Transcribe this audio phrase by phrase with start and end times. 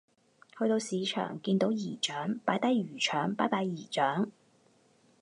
[0.57, 4.31] 去到市場見到姨丈擺低魚腸拜拜姨丈